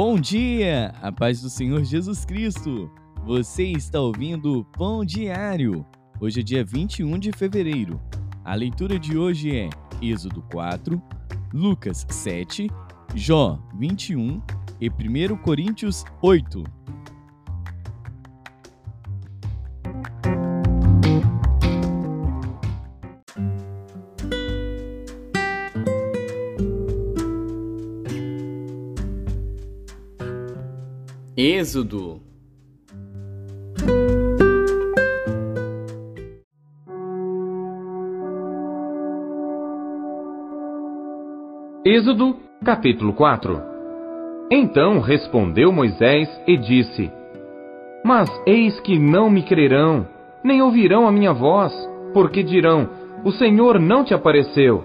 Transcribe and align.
Bom 0.00 0.16
dia, 0.16 0.94
a 1.02 1.10
paz 1.10 1.42
do 1.42 1.50
Senhor 1.50 1.82
Jesus 1.82 2.24
Cristo. 2.24 2.88
Você 3.26 3.64
está 3.64 3.98
ouvindo 3.98 4.60
o 4.60 4.64
Pão 4.64 5.04
Diário. 5.04 5.84
Hoje 6.20 6.38
é 6.38 6.42
dia 6.44 6.64
21 6.64 7.18
de 7.18 7.32
fevereiro. 7.32 8.00
A 8.44 8.54
leitura 8.54 8.96
de 8.96 9.18
hoje 9.18 9.58
é 9.58 9.68
Êxodo 10.00 10.40
4, 10.52 11.02
Lucas 11.52 12.06
7, 12.08 12.70
Jó 13.16 13.58
21 13.76 14.40
e 14.80 14.88
1 14.88 15.36
Coríntios 15.38 16.04
8. 16.22 16.62
Êxodo 31.58 32.20
Êxodo, 41.84 42.36
capítulo 42.64 43.12
4 43.12 43.60
Então 44.52 45.00
respondeu 45.00 45.72
Moisés 45.72 46.28
e 46.46 46.56
disse: 46.56 47.10
Mas 48.04 48.30
eis 48.46 48.78
que 48.78 48.96
não 48.96 49.28
me 49.28 49.42
crerão, 49.42 50.06
nem 50.44 50.62
ouvirão 50.62 51.08
a 51.08 51.10
minha 51.10 51.32
voz, 51.32 51.72
porque 52.14 52.44
dirão: 52.44 52.88
O 53.24 53.32
Senhor 53.32 53.80
não 53.80 54.04
te 54.04 54.14
apareceu. 54.14 54.84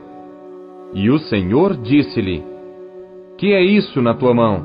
E 0.92 1.12
o 1.12 1.20
Senhor 1.20 1.78
disse-lhe: 1.78 2.44
Que 3.38 3.54
é 3.54 3.62
isso 3.62 4.02
na 4.02 4.16
tua 4.16 4.34
mão? 4.34 4.64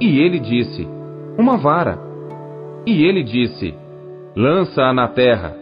E 0.00 0.20
ele 0.20 0.38
disse: 0.38 0.96
uma 1.38 1.56
vara. 1.56 1.98
E 2.84 3.04
ele 3.04 3.22
disse: 3.22 3.72
Lança-a 4.36 4.92
na 4.92 5.06
terra. 5.06 5.56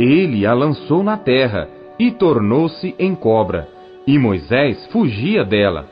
Ele 0.00 0.46
a 0.46 0.54
lançou 0.54 1.02
na 1.02 1.18
terra 1.18 1.68
e 1.98 2.10
tornou-se 2.10 2.94
em 2.98 3.14
cobra. 3.14 3.68
E 4.06 4.18
Moisés 4.18 4.86
fugia 4.90 5.44
dela. 5.44 5.86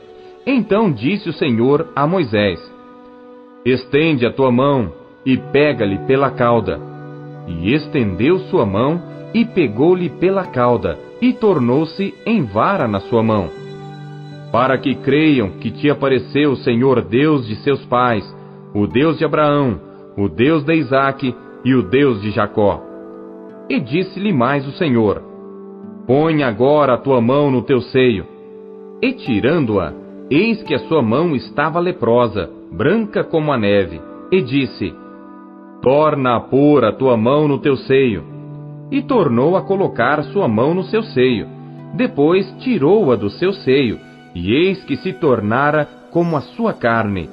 Então 0.45 0.91
disse 0.91 1.29
o 1.29 1.33
Senhor 1.33 1.89
a 1.95 2.07
Moisés: 2.07 2.59
Estende 3.63 4.25
a 4.25 4.31
tua 4.31 4.51
mão 4.51 4.91
e 5.23 5.37
pega-lhe 5.37 5.99
pela 5.99 6.31
cauda. 6.31 6.79
E 7.47 7.73
estendeu 7.73 8.39
sua 8.49 8.65
mão 8.65 9.01
e 9.33 9.45
pegou-lhe 9.45 10.09
pela 10.09 10.45
cauda 10.45 10.97
e 11.21 11.33
tornou-se 11.33 12.13
em 12.25 12.43
vara 12.43 12.87
na 12.87 12.99
sua 13.01 13.21
mão. 13.21 13.49
Para 14.51 14.77
que 14.77 14.95
creiam 14.95 15.49
que 15.49 15.69
te 15.69 15.89
apareceu 15.89 16.51
o 16.51 16.57
Senhor 16.57 17.01
Deus 17.01 17.45
de 17.45 17.55
seus 17.57 17.83
pais 17.85 18.23
o 18.73 18.87
Deus 18.87 19.17
de 19.17 19.25
Abraão, 19.25 19.79
o 20.17 20.27
Deus 20.27 20.63
de 20.63 20.73
Isaque 20.73 21.35
e 21.63 21.73
o 21.73 21.83
Deus 21.83 22.21
de 22.21 22.31
Jacó. 22.31 22.81
E 23.69 23.79
disse-lhe 23.79 24.33
mais 24.33 24.67
o 24.67 24.71
Senhor: 24.71 25.21
Põe 26.05 26.43
agora 26.43 26.93
a 26.93 26.97
tua 26.97 27.21
mão 27.21 27.51
no 27.51 27.61
teu 27.61 27.81
seio. 27.81 28.25
E 29.01 29.13
tirando-a, 29.13 29.93
eis 30.29 30.63
que 30.63 30.73
a 30.73 30.79
sua 30.79 31.01
mão 31.01 31.35
estava 31.35 31.79
leprosa, 31.79 32.49
branca 32.71 33.23
como 33.23 33.51
a 33.51 33.57
neve. 33.57 34.01
E 34.31 34.41
disse: 34.41 34.93
Torna 35.81 36.35
a 36.35 36.39
pôr 36.39 36.83
a 36.83 36.91
tua 36.91 37.15
mão 37.15 37.47
no 37.47 37.59
teu 37.59 37.75
seio. 37.75 38.23
E 38.91 39.01
tornou 39.01 39.57
a 39.57 39.61
colocar 39.61 40.23
sua 40.23 40.47
mão 40.47 40.73
no 40.73 40.83
seu 40.83 41.03
seio. 41.03 41.47
Depois 41.93 42.49
tirou-a 42.59 43.15
do 43.15 43.29
seu 43.29 43.51
seio, 43.51 43.99
e 44.33 44.53
eis 44.53 44.83
que 44.85 44.95
se 44.97 45.13
tornara 45.13 45.87
como 46.11 46.35
a 46.37 46.41
sua 46.41 46.73
carne, 46.73 47.29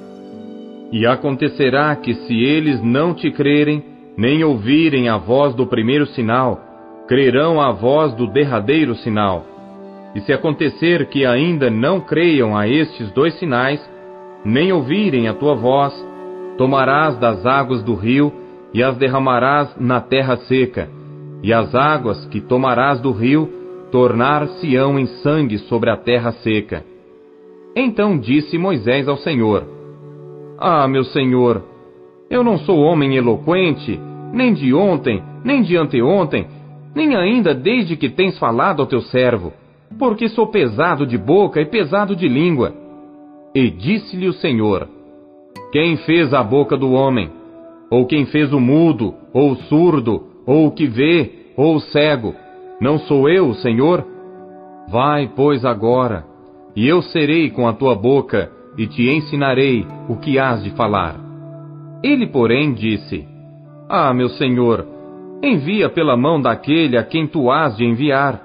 e 0.92 1.06
acontecerá 1.06 1.94
que, 1.96 2.14
se 2.14 2.34
eles 2.34 2.82
não 2.82 3.14
te 3.14 3.30
crerem, 3.30 3.82
nem 4.16 4.44
ouvirem 4.44 5.08
a 5.08 5.16
voz 5.16 5.54
do 5.54 5.66
primeiro 5.66 6.06
sinal, 6.06 6.60
crerão 7.08 7.60
a 7.60 7.72
voz 7.72 8.14
do 8.14 8.26
derradeiro 8.26 8.94
sinal. 8.96 9.44
E 10.14 10.20
se 10.20 10.32
acontecer 10.32 11.06
que 11.06 11.26
ainda 11.26 11.68
não 11.68 12.00
creiam 12.00 12.56
a 12.56 12.68
estes 12.68 13.10
dois 13.12 13.34
sinais, 13.38 13.80
nem 14.44 14.72
ouvirem 14.72 15.26
a 15.26 15.34
tua 15.34 15.54
voz, 15.54 15.92
tomarás 16.56 17.18
das 17.18 17.44
águas 17.44 17.82
do 17.82 17.94
rio 17.94 18.32
e 18.72 18.82
as 18.82 18.96
derramarás 18.96 19.74
na 19.78 20.00
terra 20.00 20.36
seca, 20.36 20.88
e 21.42 21.52
as 21.52 21.74
águas 21.74 22.24
que 22.26 22.40
tomarás 22.40 23.00
do 23.00 23.10
rio 23.10 23.50
tornar-se-ão 23.90 24.98
em 24.98 25.06
sangue 25.06 25.58
sobre 25.58 25.90
a 25.90 25.96
terra 25.96 26.32
seca. 26.32 26.84
Então 27.76 28.18
disse 28.18 28.56
Moisés 28.56 29.08
ao 29.08 29.16
Senhor: 29.16 29.73
ah, 30.58 30.86
meu 30.86 31.04
senhor, 31.04 31.62
eu 32.30 32.42
não 32.44 32.58
sou 32.58 32.78
homem 32.78 33.16
eloquente, 33.16 33.98
nem 34.32 34.52
de 34.52 34.72
ontem, 34.74 35.22
nem 35.44 35.62
de 35.62 35.76
anteontem, 35.76 36.46
nem 36.94 37.14
ainda 37.16 37.54
desde 37.54 37.96
que 37.96 38.08
tens 38.08 38.38
falado 38.38 38.80
ao 38.80 38.86
teu 38.86 39.00
servo, 39.02 39.52
porque 39.98 40.28
sou 40.28 40.46
pesado 40.46 41.06
de 41.06 41.18
boca 41.18 41.60
e 41.60 41.66
pesado 41.66 42.14
de 42.14 42.28
língua. 42.28 42.72
E 43.54 43.70
disse-lhe 43.70 44.26
o 44.26 44.32
Senhor: 44.32 44.88
Quem 45.72 45.96
fez 45.98 46.32
a 46.32 46.42
boca 46.42 46.76
do 46.76 46.92
homem? 46.92 47.30
Ou 47.90 48.06
quem 48.06 48.26
fez 48.26 48.52
o 48.52 48.58
mudo, 48.58 49.14
ou 49.32 49.52
o 49.52 49.56
surdo, 49.56 50.24
ou 50.46 50.66
o 50.66 50.70
que 50.72 50.86
vê, 50.86 51.30
ou 51.56 51.76
o 51.76 51.80
cego? 51.80 52.34
Não 52.80 52.98
sou 52.98 53.28
eu, 53.28 53.54
Senhor? 53.54 54.04
Vai, 54.88 55.30
pois, 55.34 55.64
agora, 55.64 56.24
e 56.74 56.88
eu 56.88 57.02
serei 57.02 57.50
com 57.50 57.68
a 57.68 57.72
tua 57.72 57.94
boca 57.94 58.50
e 58.76 58.86
te 58.86 59.08
ensinarei 59.08 59.86
o 60.08 60.16
que 60.16 60.38
hás 60.38 60.62
de 60.62 60.70
falar. 60.70 61.16
Ele, 62.02 62.26
porém, 62.26 62.72
disse: 62.72 63.26
Ah, 63.88 64.12
meu 64.12 64.28
senhor, 64.30 64.86
envia 65.42 65.88
pela 65.88 66.16
mão 66.16 66.40
daquele 66.40 66.96
a 66.96 67.02
quem 67.02 67.26
tu 67.26 67.50
hás 67.50 67.76
de 67.76 67.84
enviar. 67.84 68.42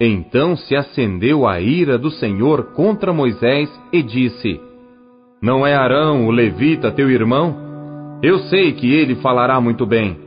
Então 0.00 0.56
se 0.56 0.74
acendeu 0.74 1.46
a 1.46 1.60
ira 1.60 1.96
do 1.96 2.10
Senhor 2.10 2.72
contra 2.74 3.12
Moisés 3.12 3.70
e 3.92 4.02
disse: 4.02 4.60
Não 5.40 5.66
é 5.66 5.74
Arão, 5.74 6.26
o 6.26 6.30
levita, 6.30 6.90
teu 6.90 7.10
irmão? 7.10 8.18
Eu 8.22 8.38
sei 8.38 8.72
que 8.72 8.92
ele 8.92 9.16
falará 9.16 9.60
muito 9.60 9.86
bem. 9.86 10.18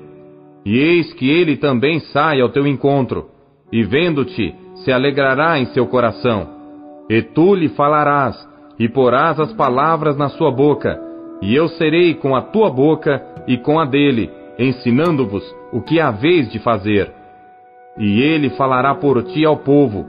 E 0.66 0.78
eis 0.78 1.14
que 1.14 1.30
ele 1.30 1.58
também 1.58 2.00
sai 2.00 2.42
ao 2.42 2.50
teu 2.50 2.68
encontro, 2.68 3.26
e 3.72 3.84
vendo-te, 3.84 4.54
se 4.76 4.92
alegrará 4.92 5.58
em 5.58 5.66
seu 5.68 5.88
coração. 5.88 6.48
E 7.10 7.22
tu 7.22 7.56
lhe 7.56 7.70
falarás, 7.70 8.36
e 8.80 8.88
porás 8.88 9.40
as 9.40 9.52
palavras 9.54 10.18
na 10.18 10.30
sua 10.30 10.52
boca, 10.52 11.00
e 11.42 11.56
eu 11.56 11.68
serei 11.68 12.14
com 12.14 12.36
a 12.36 12.42
tua 12.42 12.70
boca 12.70 13.24
e 13.48 13.58
com 13.58 13.80
a 13.80 13.86
dele, 13.86 14.30
ensinando-vos 14.58 15.44
o 15.72 15.82
que 15.82 16.00
haveis 16.00 16.52
de 16.52 16.60
fazer. 16.60 17.12
E 17.98 18.22
ele 18.22 18.50
falará 18.52 18.94
por 18.96 19.24
ti 19.24 19.46
ao 19.46 19.58
povo, 19.58 20.06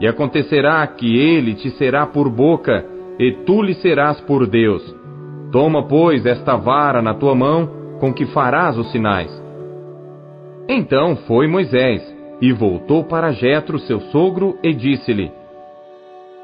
e 0.00 0.06
acontecerá 0.06 0.86
que 0.86 1.16
ele 1.16 1.54
te 1.54 1.70
será 1.70 2.06
por 2.06 2.28
boca, 2.28 2.84
e 3.18 3.32
tu 3.44 3.62
lhe 3.62 3.74
serás 3.74 4.20
por 4.20 4.46
Deus. 4.46 4.82
Toma, 5.50 5.86
pois, 5.86 6.24
esta 6.24 6.56
vara 6.56 7.02
na 7.02 7.14
tua 7.14 7.34
mão, 7.34 7.68
com 8.00 8.12
que 8.12 8.26
farás 8.26 8.76
os 8.78 8.90
sinais. 8.90 9.30
Então 10.68 11.16
foi 11.28 11.46
Moisés, 11.46 12.02
e 12.40 12.52
voltou 12.52 13.04
para 13.04 13.32
Jetro, 13.32 13.78
seu 13.80 14.00
sogro, 14.00 14.58
e 14.62 14.72
disse-lhe: 14.72 15.30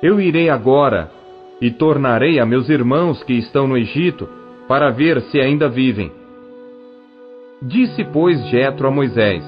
Eu 0.03 0.21
irei 0.21 0.51
agora 0.51 1.11
e 1.61 1.71
tornarei 1.71 2.39
a 2.39 2.47
meus 2.47 2.69
irmãos 2.69 3.23
que 3.25 3.35
estão 3.35 3.67
no 3.67 3.77
Egito, 3.77 4.29
para 4.69 4.91
ver 4.91 5.21
se 5.23 5.41
ainda 5.41 5.69
vivem. 5.69 6.13
Disse, 7.63 8.05
pois, 8.05 8.41
Jetro 8.49 8.87
a 8.87 8.91
Moisés: 8.91 9.43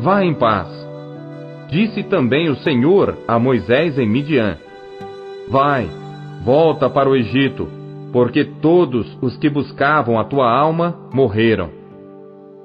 Vá 0.00 0.24
em 0.24 0.34
paz. 0.34 0.68
Disse 1.70 2.02
também 2.04 2.48
o 2.48 2.56
Senhor 2.56 3.16
a 3.26 3.38
Moisés 3.38 3.98
em 3.98 4.08
Midian: 4.08 4.56
Vai, 5.48 5.88
volta 6.44 6.88
para 6.88 7.10
o 7.10 7.16
Egito, 7.16 7.68
porque 8.12 8.44
todos 8.44 9.06
os 9.20 9.36
que 9.36 9.50
buscavam 9.50 10.18
a 10.18 10.24
tua 10.24 10.50
alma 10.50 10.96
morreram. 11.12 11.70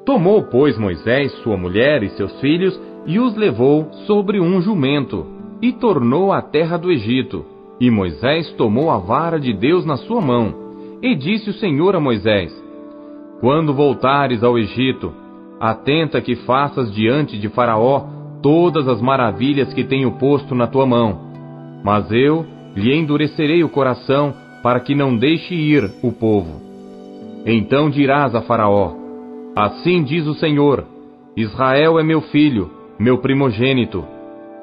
Tomou, 0.06 0.44
pois, 0.44 0.78
Moisés 0.78 1.34
sua 1.44 1.58
mulher 1.58 2.04
e 2.04 2.10
seus 2.12 2.40
filhos 2.40 2.80
e 3.06 3.20
os 3.20 3.36
levou 3.36 3.92
sobre 4.06 4.40
um 4.40 4.62
jumento, 4.62 5.26
e 5.62 5.74
tornou 5.74 6.32
à 6.32 6.42
terra 6.42 6.78
do 6.78 6.92
Egito 6.92 7.53
e 7.80 7.90
Moisés 7.90 8.52
tomou 8.54 8.90
a 8.92 8.98
vara 8.98 9.40
de 9.40 9.54
Deus 9.54 9.86
na 9.86 9.98
sua 9.98 10.22
mão, 10.22 10.54
e 11.02 11.16
disse 11.16 11.50
o 11.50 11.54
Senhor 11.54 11.96
a 11.96 12.00
Moisés: 12.00 12.52
Quando 13.42 13.74
voltares 13.74 14.44
ao 14.44 14.58
Egito, 14.58 15.14
atenta 15.60 16.22
que 16.22 16.36
faças 16.36 16.94
diante 16.94 17.38
de 17.38 17.50
Faraó 17.50 18.06
todas 18.42 18.88
as 18.88 19.02
maravilhas 19.02 19.74
que 19.74 19.84
tenho 19.84 20.12
posto 20.14 20.54
na 20.54 20.68
tua 20.68 20.86
mão. 20.86 21.20
Mas 21.84 22.12
eu 22.12 22.46
lhe 22.76 22.94
endurecerei 22.96 23.64
o 23.64 23.70
coração 23.70 24.34
para 24.62 24.80
que 24.80 24.96
não 24.96 25.16
deixe 25.16 25.54
ir 25.54 25.90
o 26.02 26.12
povo. 26.12 26.62
Então 27.46 27.90
dirás 27.90 28.36
a 28.36 28.42
Faraó: 28.42 28.94
Assim 29.56 30.04
diz 30.04 30.26
o 30.28 30.34
Senhor: 30.34 30.86
Israel 31.36 32.00
é 32.00 32.04
meu 32.04 32.22
filho, 32.22 32.72
meu 33.00 33.18
primogênito. 33.18 34.06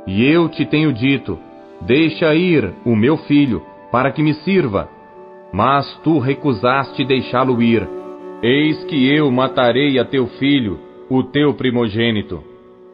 E 0.06 0.24
eu 0.24 0.48
te 0.48 0.64
tenho 0.64 0.92
dito: 0.92 1.38
Deixa 1.80 2.34
ir 2.34 2.72
o 2.84 2.94
meu 2.94 3.16
filho, 3.16 3.62
para 3.90 4.12
que 4.12 4.22
me 4.22 4.34
sirva. 4.34 4.88
Mas 5.52 5.86
tu 6.04 6.18
recusaste 6.18 7.04
deixá-lo 7.04 7.60
ir. 7.62 7.88
Eis 8.42 8.84
que 8.84 9.12
eu 9.14 9.30
matarei 9.30 9.98
a 9.98 10.04
teu 10.04 10.26
filho, 10.26 10.78
o 11.08 11.22
teu 11.22 11.54
primogênito. 11.54 12.42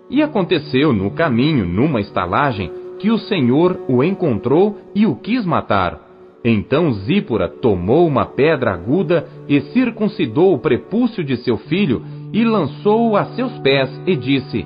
E 0.08 0.22
aconteceu 0.22 0.92
no 0.92 1.10
caminho, 1.10 1.66
numa 1.66 2.00
estalagem, 2.00 2.70
que 2.98 3.10
o 3.10 3.18
Senhor 3.18 3.78
o 3.88 4.02
encontrou 4.02 4.78
e 4.94 5.06
o 5.06 5.16
quis 5.16 5.44
matar. 5.44 6.00
Então 6.44 6.92
Zípora 6.92 7.48
tomou 7.48 8.06
uma 8.06 8.24
pedra 8.24 8.72
aguda 8.72 9.26
e 9.48 9.60
circuncidou 9.72 10.54
o 10.54 10.58
prepúcio 10.58 11.24
de 11.24 11.36
seu 11.38 11.58
filho 11.58 12.02
e 12.32 12.44
lançou-o 12.44 13.16
a 13.16 13.24
seus 13.34 13.58
pés 13.58 13.90
e 14.06 14.14
disse: 14.14 14.64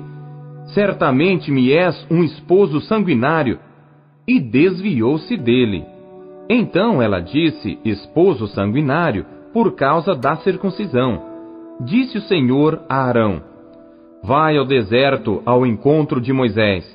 Certamente 0.73 1.51
me 1.51 1.73
és 1.73 2.05
um 2.09 2.23
esposo 2.23 2.79
sanguinário. 2.81 3.59
E 4.31 4.39
desviou-se 4.39 5.35
dele. 5.35 5.83
Então 6.49 7.01
ela 7.01 7.19
disse: 7.19 7.77
Esposo 7.83 8.47
sanguinário, 8.47 9.25
por 9.51 9.75
causa 9.75 10.15
da 10.15 10.37
circuncisão. 10.37 11.21
Disse 11.81 12.17
o 12.17 12.21
Senhor 12.21 12.81
a 12.87 13.09
Arão: 13.09 13.41
Vai 14.23 14.55
ao 14.55 14.63
deserto 14.63 15.41
ao 15.45 15.65
encontro 15.65 16.21
de 16.21 16.31
Moisés. 16.31 16.85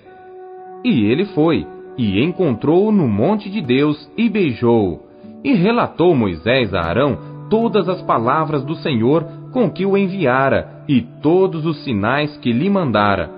E 0.82 1.04
ele 1.04 1.26
foi 1.26 1.66
e 1.98 2.24
encontrou-o 2.24 2.90
no 2.90 3.06
monte 3.06 3.50
de 3.50 3.60
Deus 3.60 4.10
e 4.16 4.30
beijou-o. 4.30 5.00
E 5.44 5.52
relatou 5.52 6.16
Moisés 6.16 6.72
a 6.72 6.80
Arão 6.80 7.18
todas 7.50 7.86
as 7.86 8.00
palavras 8.00 8.64
do 8.64 8.76
Senhor 8.76 9.26
com 9.52 9.70
que 9.70 9.84
o 9.84 9.94
enviara 9.94 10.82
e 10.88 11.02
todos 11.02 11.66
os 11.66 11.84
sinais 11.84 12.34
que 12.38 12.50
lhe 12.50 12.70
mandara. 12.70 13.30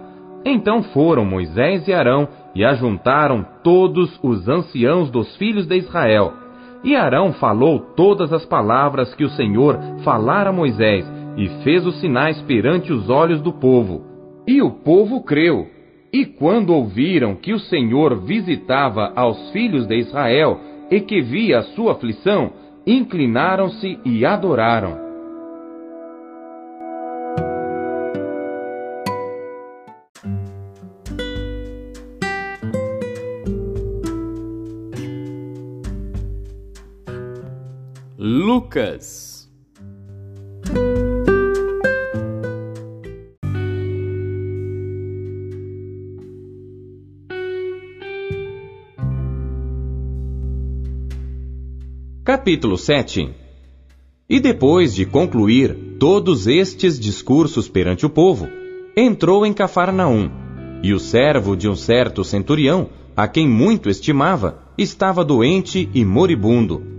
Então 0.45 0.85
foram 0.85 1.25
Moisés 1.25 1.89
e 1.89 1.93
Arão 1.93 2.29
e 2.55 2.65
ajuntaram 2.65 3.45
todos 3.63 4.19
os 4.23 4.49
anciãos 4.49 5.11
dos 5.11 5.37
filhos 5.37 5.67
de 5.67 5.77
Israel. 5.77 6.33
E 6.85 6.95
Arão 6.95 7.33
falou 7.33 7.81
todas 7.97 8.33
as 8.33 8.45
palavras 8.45 9.15
que 9.15 9.25
o 9.25 9.31
Senhor 9.31 9.79
falara 10.05 10.51
a 10.51 10.53
Moisés 10.53 11.05
e 11.37 11.49
fez 11.63 11.87
os 11.87 12.01
sinais 12.01 12.41
perante 12.43 12.93
os 12.93 13.09
olhos 13.11 13.41
do 13.41 13.53
povo. 13.53 14.03
E 14.47 14.63
o 14.63 14.71
povo 14.71 15.23
creu 15.23 15.67
e 16.13 16.25
quando 16.25 16.71
ouviram 16.71 17.35
que 17.35 17.53
o 17.53 17.59
Senhor 17.59 18.25
visitava 18.25 19.13
aos 19.15 19.51
filhos 19.51 19.87
de 19.87 19.97
Israel 19.97 20.59
e 20.91 21.01
que 21.01 21.21
via 21.21 21.59
a 21.59 21.63
sua 21.63 21.93
aflição, 21.93 22.51
inclinaram-se 22.87 23.99
e 24.05 24.25
adoraram. 24.25 25.08
Lucas 38.49 39.47
Capítulo 52.25 52.79
7 52.79 53.29
E 54.27 54.41
depois 54.41 54.95
de 54.95 55.05
concluir 55.05 55.75
todos 56.01 56.47
estes 56.47 56.99
discursos 56.99 57.69
perante 57.69 58.07
o 58.07 58.09
povo, 58.09 58.49
entrou 58.97 59.45
em 59.45 59.53
Cafarnaum, 59.53 60.31
e 60.83 60.95
o 60.95 60.99
servo 60.99 61.55
de 61.55 61.69
um 61.69 61.77
certo 61.77 62.25
centurião, 62.25 62.89
a 63.15 63.29
quem 63.29 63.47
muito 63.47 63.91
estimava, 63.91 64.63
estava 64.79 65.23
doente 65.23 65.91
e 65.93 66.03
moribundo. 66.03 66.98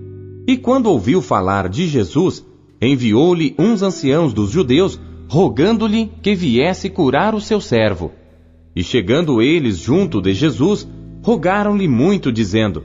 E 0.49 0.57
quando 0.57 0.87
ouviu 0.87 1.21
falar 1.21 1.69
de 1.69 1.85
Jesus, 1.85 2.43
enviou-lhe 2.81 3.53
uns 3.59 3.83
anciãos 3.83 4.33
dos 4.33 4.49
judeus, 4.49 4.99
rogando-lhe 5.27 6.11
que 6.23 6.33
viesse 6.33 6.89
curar 6.89 7.35
o 7.35 7.39
seu 7.39 7.61
servo. 7.61 8.11
E 8.75 8.83
chegando 8.83 9.43
eles 9.43 9.77
junto 9.77 10.19
de 10.19 10.33
Jesus, 10.33 10.89
rogaram-lhe 11.21 11.87
muito, 11.87 12.31
dizendo: 12.31 12.83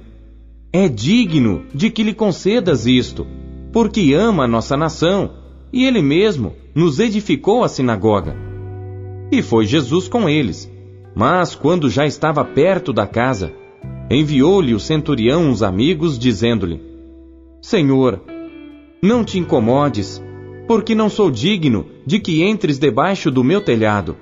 é 0.70 0.90
digno 0.90 1.64
de 1.74 1.88
que 1.88 2.02
lhe 2.02 2.12
concedas 2.12 2.86
isto, 2.86 3.26
porque 3.72 4.12
ama 4.12 4.46
nossa 4.46 4.76
nação, 4.76 5.30
e 5.72 5.86
ele 5.86 6.02
mesmo 6.02 6.52
nos 6.74 7.00
edificou 7.00 7.64
a 7.64 7.68
sinagoga. 7.68 8.36
E 9.32 9.40
foi 9.40 9.64
Jesus 9.64 10.06
com 10.06 10.28
eles. 10.28 10.70
Mas 11.14 11.54
quando 11.54 11.88
já 11.88 12.04
estava 12.04 12.44
perto 12.44 12.92
da 12.92 13.06
casa, 13.06 13.54
enviou-lhe 14.10 14.74
o 14.74 14.78
centurião 14.78 15.46
uns 15.46 15.62
amigos, 15.62 16.18
dizendo-lhe: 16.18 16.92
Senhor, 17.64 18.20
não 19.02 19.24
te 19.24 19.38
incomodes, 19.38 20.22
porque 20.68 20.94
não 20.94 21.08
sou 21.08 21.30
digno 21.30 21.86
de 22.04 22.18
que 22.18 22.44
entres 22.44 22.78
debaixo 22.78 23.30
do 23.30 23.42
meu 23.42 23.58
telhado. 23.58 24.16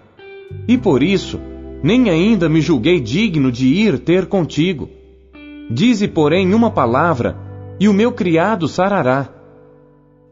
E 0.68 0.78
por 0.78 1.02
isso, 1.02 1.40
nem 1.82 2.08
ainda 2.08 2.48
me 2.48 2.60
julguei 2.60 3.00
digno 3.00 3.50
de 3.50 3.66
ir 3.66 3.98
ter 3.98 4.26
contigo. 4.26 4.88
Dize, 5.68 6.06
porém, 6.06 6.54
uma 6.54 6.70
palavra, 6.70 7.36
e 7.80 7.88
o 7.88 7.92
meu 7.92 8.12
criado 8.12 8.68
sarará. 8.68 9.28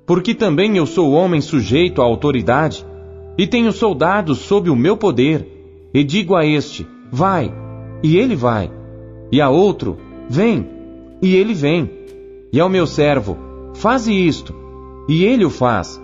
Porque 0.07 0.33
também 0.33 0.77
eu 0.77 0.87
sou 0.87 1.11
homem 1.11 1.41
sujeito 1.41 2.01
à 2.01 2.05
autoridade, 2.05 2.87
e 3.37 3.45
tenho 3.45 3.73
soldados 3.73 4.39
sob 4.39 4.71
o 4.71 4.77
meu 4.77 4.97
poder, 4.97 5.91
e 5.93 6.05
digo 6.05 6.37
a 6.37 6.47
este: 6.47 6.87
vai, 7.11 7.53
e 8.05 8.17
ele 8.17 8.37
vai, 8.37 8.71
e 9.33 9.41
a 9.41 9.51
outro: 9.51 9.99
vem, 10.29 10.65
e 11.21 11.35
ele 11.35 11.55
vem, 11.55 12.00
e 12.53 12.61
ao 12.61 12.69
meu 12.69 12.87
servo: 12.87 13.37
faze 13.75 14.13
isto, 14.13 14.55
e 15.09 15.25
ele 15.25 15.45
o 15.45 15.51
faz. 15.51 16.01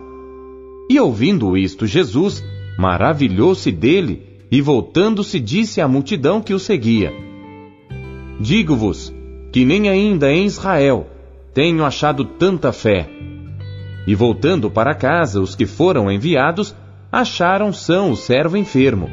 E 0.88 1.00
ouvindo 1.00 1.56
isto, 1.56 1.86
Jesus 1.86 2.44
maravilhou-se 2.78 3.70
dele, 3.72 4.22
e 4.50 4.60
voltando-se 4.60 5.40
disse 5.40 5.80
à 5.80 5.88
multidão 5.88 6.40
que 6.40 6.54
o 6.54 6.58
seguia: 6.58 7.12
Digo-vos 8.40 9.12
que 9.52 9.64
nem 9.64 9.88
ainda 9.88 10.32
em 10.32 10.44
Israel 10.44 11.06
tenho 11.54 11.84
achado 11.84 12.24
tanta 12.24 12.70
fé. 12.72 13.08
E 14.06 14.14
voltando 14.14 14.70
para 14.70 14.94
casa, 14.94 15.40
os 15.40 15.54
que 15.54 15.66
foram 15.66 16.10
enviados 16.10 16.76
acharam 17.10 17.72
são 17.72 18.10
o 18.10 18.16
servo 18.16 18.56
enfermo. 18.56 19.10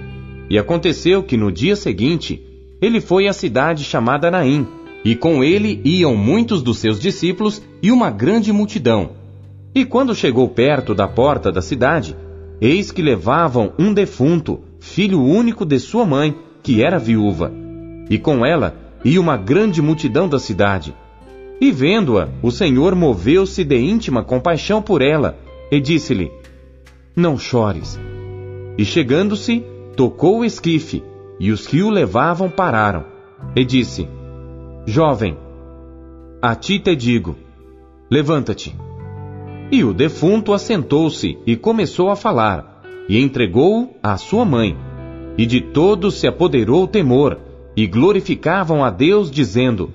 E 0.49 0.59
aconteceu 0.59 1.23
que 1.23 1.37
no 1.37 1.51
dia 1.51 1.75
seguinte 1.75 2.43
ele 2.81 2.99
foi 2.99 3.27
à 3.27 3.33
cidade 3.33 3.83
chamada 3.83 4.29
Naim, 4.29 4.67
e 5.03 5.15
com 5.15 5.43
ele 5.43 5.81
iam 5.83 6.15
muitos 6.15 6.61
dos 6.61 6.77
seus 6.77 6.99
discípulos 6.99 7.61
e 7.81 7.91
uma 7.91 8.09
grande 8.09 8.53
multidão. 8.53 9.11
E 9.75 9.83
quando 9.83 10.15
chegou 10.15 10.47
perto 10.47 10.93
da 10.95 11.07
porta 11.07 11.51
da 11.51 11.61
cidade, 11.61 12.15
eis 12.61 12.91
que 12.91 13.01
levavam 13.01 13.73
um 13.77 13.93
defunto, 13.93 14.61
filho 14.79 15.21
único 15.21 15.65
de 15.65 15.79
sua 15.79 16.05
mãe, 16.05 16.35
que 16.61 16.81
era 16.81 16.99
viúva. 16.99 17.51
E 18.09 18.17
com 18.17 18.45
ela 18.45 18.75
e 19.03 19.19
uma 19.19 19.35
grande 19.35 19.81
multidão 19.81 20.29
da 20.29 20.39
cidade. 20.39 20.95
E 21.59 21.71
vendo-a, 21.71 22.29
o 22.41 22.51
Senhor 22.51 22.95
moveu-se 22.95 23.63
de 23.63 23.77
íntima 23.77 24.23
compaixão 24.23 24.81
por 24.81 25.01
ela 25.01 25.37
e 25.71 25.79
disse-lhe: 25.79 26.31
Não 27.15 27.37
chores. 27.37 27.99
E 28.77 28.85
chegando-se, 28.85 29.63
tocou 29.95 30.39
o 30.39 30.45
esquife, 30.45 31.03
e 31.39 31.51
os 31.51 31.67
que 31.67 31.81
o 31.81 31.89
levavam 31.89 32.49
pararam. 32.49 33.05
E 33.55 33.63
disse: 33.63 34.07
Jovem, 34.85 35.37
a 36.41 36.55
ti 36.55 36.77
te 36.77 36.93
digo, 36.93 37.37
levanta-te. 38.11 38.75
E 39.71 39.81
o 39.81 39.93
defunto 39.93 40.51
assentou-se 40.51 41.37
e 41.47 41.55
começou 41.55 42.09
a 42.09 42.17
falar, 42.17 42.81
e 43.07 43.17
entregou-o 43.17 43.91
à 44.03 44.17
sua 44.17 44.43
mãe. 44.43 44.75
E 45.37 45.45
de 45.45 45.61
todos 45.61 46.15
se 46.15 46.27
apoderou 46.27 46.83
o 46.83 46.87
temor, 46.87 47.39
e 47.77 47.87
glorificavam 47.87 48.83
a 48.83 48.89
Deus, 48.89 49.31
dizendo: 49.31 49.89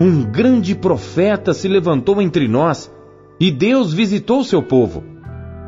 Um 0.00 0.24
grande 0.24 0.74
profeta 0.74 1.54
se 1.54 1.68
levantou 1.68 2.20
entre 2.20 2.48
nós, 2.48 2.92
e 3.38 3.52
Deus 3.52 3.94
visitou 3.94 4.42
seu 4.42 4.60
povo. 4.60 5.04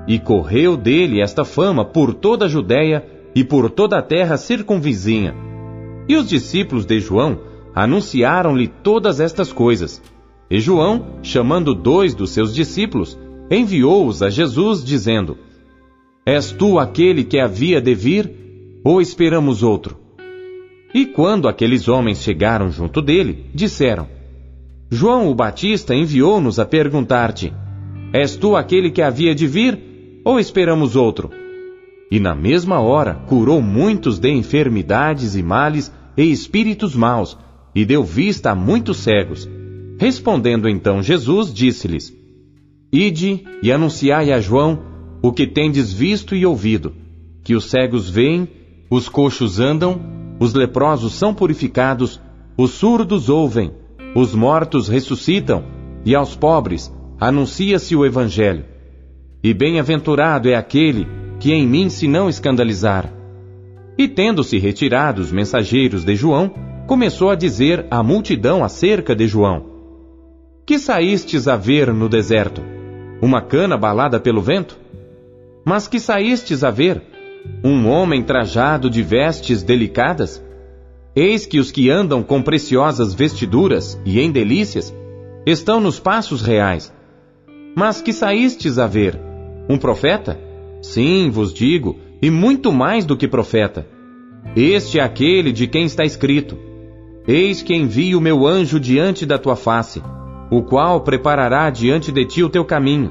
E 0.09 0.19
correu 0.19 0.77
dele 0.77 1.21
esta 1.21 1.45
fama 1.45 1.85
por 1.85 2.13
toda 2.13 2.47
a 2.47 2.49
Judéia 2.49 3.07
e 3.33 3.45
por 3.45 3.71
toda 3.71 3.97
a 3.97 4.03
terra 4.03 4.37
circunvizinha. 4.37 5.35
E 6.09 6.17
os 6.17 6.29
discípulos 6.29 6.85
de 6.85 6.99
João 6.99 7.39
anunciaram-lhe 7.77 8.67
todas 8.67 9.21
estas 9.21 9.53
coisas. 9.53 10.03
E 10.51 10.59
João, 10.59 11.19
chamando 11.23 11.75
dois 11.75 12.15
dos 12.15 12.31
seus 12.31 12.55
discípulos, 12.55 13.19
enviou-os 13.51 14.23
a 14.23 14.31
Jesus, 14.31 14.83
dizendo: 14.83 15.37
És 16.25 16.53
tu 16.53 16.79
aquele 16.79 17.23
que 17.23 17.39
havia 17.39 17.79
de 17.79 17.95
vir, 17.95 18.81
ou 18.83 18.99
esperamos 18.99 19.63
outro? 19.63 19.99
E 20.95 21.05
quando 21.05 21.49
aqueles 21.49 21.87
homens 21.87 22.23
chegaram 22.23 22.71
junto 22.71 23.03
dele, 23.03 23.45
disseram: 23.53 24.09
João 24.91 25.29
o 25.29 25.35
Batista 25.35 25.95
enviou-nos 25.95 26.59
a 26.59 26.65
perguntar-te: 26.65 27.53
És 28.11 28.37
tu 28.37 28.57
aquele 28.57 28.91
que 28.91 29.03
havia 29.03 29.35
de 29.35 29.47
vir, 29.47 29.79
ou 30.25 30.41
esperamos 30.41 30.97
outro? 30.97 31.31
E 32.11 32.19
na 32.19 32.35
mesma 32.35 32.81
hora 32.81 33.17
curou 33.29 33.61
muitos 33.61 34.19
de 34.19 34.31
enfermidades 34.31 35.37
e 35.37 35.43
males 35.43 35.93
e 36.17 36.23
espíritos 36.31 36.95
maus, 36.95 37.37
e 37.77 37.85
deu 37.85 38.03
vista 38.03 38.53
a 38.53 38.55
muitos 38.55 38.97
cegos. 38.97 39.47
Respondendo 40.01 40.67
então 40.67 41.03
Jesus, 41.03 41.53
disse-lhes: 41.53 42.11
Ide 42.91 43.45
e 43.63 43.71
anunciai 43.71 44.33
a 44.33 44.41
João 44.41 44.83
o 45.23 45.31
que 45.31 45.47
tendes 45.47 45.93
visto 45.93 46.35
e 46.35 46.47
ouvido: 46.47 46.95
que 47.45 47.55
os 47.55 47.67
cegos 47.67 48.09
veem, 48.09 48.49
os 48.91 49.11
coxos 49.11 49.61
andam, 49.61 50.01
os 50.41 50.55
leprosos 50.55 51.13
são 51.13 51.35
purificados, 51.35 52.19
os 52.57 52.71
surdos 52.71 53.29
ouvem, 53.29 53.73
os 54.15 54.35
mortos 54.35 54.89
ressuscitam, 54.89 55.63
e 56.03 56.15
aos 56.15 56.35
pobres 56.35 56.91
anuncia-se 57.21 57.95
o 57.95 58.07
Evangelho. 58.07 58.65
E 59.45 59.53
bem-aventurado 59.53 60.49
é 60.49 60.55
aquele 60.55 61.07
que 61.39 61.53
em 61.53 61.67
mim 61.67 61.91
se 61.91 62.09
não 62.09 62.29
escandalizar. 62.29 63.13
E 63.99 64.09
tendo-se 64.09 64.59
retirado 64.59 65.21
os 65.21 65.31
mensageiros 65.31 66.05
de 66.05 66.15
João, 66.17 66.53
começou 66.87 67.31
a 67.31 67.35
dizer 67.35 67.85
à 67.91 68.03
multidão 68.03 68.65
acerca 68.65 69.15
de 69.15 69.27
João: 69.27 69.65
Que 70.65 70.79
saístes 70.79 71.49
a 71.49 71.57
ver 71.57 71.93
no 71.93 72.09
deserto? 72.09 72.63
Uma 73.21 73.43
cana 73.43 73.77
balada 73.77 74.21
pelo 74.21 74.41
vento? 74.41 74.79
Mas 75.65 75.89
que 75.89 75.99
saístes 75.99 76.63
a 76.63 76.71
ver? 76.71 77.03
Um 77.65 77.89
homem 77.89 78.23
trajado 78.23 78.89
de 78.89 79.03
vestes 79.03 79.63
delicadas? 79.63 80.43
Eis 81.15 81.47
que 81.47 81.59
os 81.59 81.73
que 81.73 81.91
andam 81.91 82.23
com 82.23 82.43
preciosas 82.43 83.15
vestiduras 83.15 84.01
e 84.05 84.21
em 84.21 84.31
delícias 84.31 84.95
estão 85.47 85.81
nos 85.81 85.99
passos 85.99 86.43
reais. 86.43 86.93
Mas 87.75 88.01
que 88.01 88.13
saístes 88.13 88.79
a 88.79 88.87
ver? 88.87 89.19
Um 89.69 89.79
profeta? 89.79 90.39
Sim, 90.83 91.31
vos 91.31 91.53
digo, 91.53 91.99
e 92.23 92.31
muito 92.31 92.71
mais 92.71 93.05
do 93.05 93.17
que 93.17 93.27
profeta. 93.27 93.87
Este 94.55 94.99
é 94.99 95.03
aquele 95.03 95.53
de 95.53 95.67
quem 95.67 95.85
está 95.85 96.05
escrito: 96.05 96.57
Eis 97.29 97.61
que 97.61 97.75
envio 97.75 98.19
o 98.19 98.21
meu 98.21 98.47
anjo 98.47 98.79
diante 98.79 99.27
da 99.27 99.37
tua 99.37 99.57
face, 99.57 100.01
o 100.49 100.63
qual 100.63 101.01
preparará 101.01 101.69
diante 101.71 102.13
de 102.13 102.25
ti 102.25 102.43
o 102.43 102.49
teu 102.49 102.65
caminho. 102.65 103.11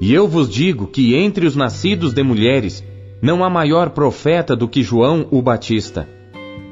E 0.00 0.14
eu 0.14 0.28
vos 0.28 0.48
digo 0.48 0.86
que 0.86 1.16
entre 1.16 1.44
os 1.44 1.56
nascidos 1.56 2.12
de 2.12 2.22
mulheres 2.22 2.84
não 3.20 3.42
há 3.42 3.50
maior 3.50 3.90
profeta 3.90 4.54
do 4.54 4.68
que 4.68 4.82
João 4.82 5.26
o 5.32 5.42
Batista. 5.42 6.08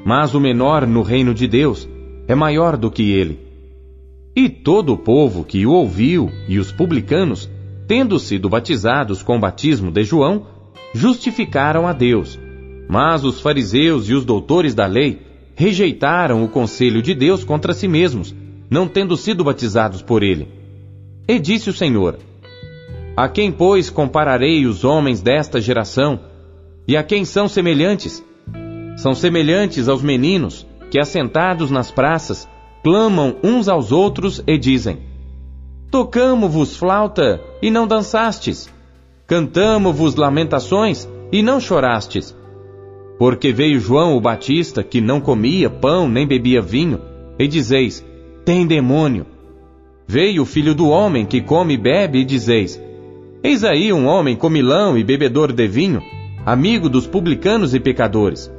Mas 0.05 0.33
o 0.33 0.39
menor 0.39 0.87
no 0.87 1.01
reino 1.01 1.33
de 1.33 1.47
Deus 1.47 1.89
é 2.27 2.35
maior 2.35 2.77
do 2.77 2.89
que 2.89 3.11
ele. 3.11 3.39
E 4.35 4.47
todo 4.47 4.93
o 4.93 4.97
povo 4.97 5.43
que 5.43 5.65
o 5.65 5.71
ouviu 5.71 6.31
e 6.47 6.59
os 6.59 6.71
publicanos, 6.71 7.49
tendo 7.87 8.17
sido 8.19 8.47
batizados 8.47 9.21
com 9.21 9.35
o 9.35 9.39
batismo 9.39 9.91
de 9.91 10.03
João, 10.03 10.47
justificaram 10.93 11.87
a 11.87 11.91
Deus. 11.91 12.39
Mas 12.87 13.25
os 13.25 13.41
fariseus 13.41 14.07
e 14.09 14.13
os 14.13 14.23
doutores 14.23 14.73
da 14.73 14.85
lei 14.85 15.32
rejeitaram 15.55 16.43
o 16.43 16.49
conselho 16.49 17.01
de 17.01 17.13
Deus 17.13 17.43
contra 17.43 17.73
si 17.73 17.87
mesmos, 17.87 18.33
não 18.69 18.87
tendo 18.87 19.15
sido 19.15 19.43
batizados 19.43 20.01
por 20.01 20.23
ele. 20.23 20.47
E 21.27 21.39
disse 21.39 21.69
o 21.69 21.73
Senhor: 21.73 22.17
A 23.15 23.27
quem, 23.27 23.51
pois, 23.51 23.89
compararei 23.89 24.65
os 24.65 24.83
homens 24.83 25.21
desta 25.21 25.61
geração? 25.61 26.19
E 26.87 26.97
a 26.97 27.03
quem 27.03 27.23
são 27.23 27.47
semelhantes? 27.47 28.23
São 28.97 29.13
semelhantes 29.13 29.87
aos 29.87 30.01
meninos 30.01 30.65
que, 30.91 30.99
assentados 30.99 31.71
nas 31.71 31.89
praças, 31.89 32.47
clamam 32.83 33.37
uns 33.43 33.67
aos 33.69 33.91
outros 33.91 34.43
e 34.45 34.57
dizem: 34.57 34.99
Tocamo-vos 35.89 36.75
flauta 36.75 37.39
e 37.61 37.71
não 37.71 37.87
dançastes, 37.87 38.69
cantamo-vos 39.25 40.15
lamentações 40.15 41.07
e 41.31 41.41
não 41.41 41.59
chorastes. 41.59 42.35
Porque 43.23 43.53
veio 43.53 43.79
João 43.79 44.17
o 44.17 44.19
Batista, 44.19 44.83
que 44.83 44.99
não 44.99 45.21
comia 45.21 45.69
pão 45.69 46.09
nem 46.09 46.27
bebia 46.27 46.61
vinho, 46.61 46.99
e 47.39 47.47
dizeis: 47.47 48.05
Tem 48.43 48.67
demônio. 48.67 49.25
Veio 50.05 50.41
o 50.41 50.45
filho 50.45 50.75
do 50.75 50.89
homem, 50.89 51.25
que 51.25 51.39
come 51.39 51.75
e 51.75 51.77
bebe, 51.77 52.19
e 52.19 52.25
dizeis: 52.25 52.83
Eis 53.41 53.63
aí 53.63 53.93
um 53.93 54.07
homem 54.07 54.35
comilão 54.35 54.97
e 54.97 55.05
bebedor 55.05 55.53
de 55.53 55.65
vinho, 55.65 56.03
amigo 56.45 56.89
dos 56.89 57.07
publicanos 57.07 57.73
e 57.73 57.79
pecadores. 57.79 58.51